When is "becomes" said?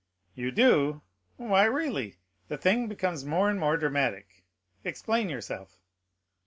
2.87-3.23